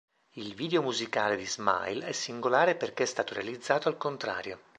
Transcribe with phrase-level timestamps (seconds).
[0.37, 4.59] Il video musicale di "Smile" è singolare perché è stato realizzato al contrario.